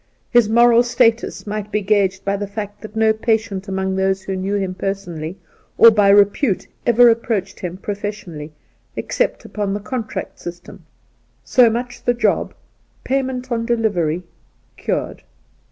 [0.31, 4.35] His moral status might be gauged by the fact that no patient among those who
[4.35, 5.37] knew him personally
[5.77, 8.51] or by re pute ever approached him professionally
[8.95, 10.87] except upon the contract system—
[11.43, 12.55] so much the job,
[13.03, 14.23] pay ment on delivery,
[14.75, 15.21] cured.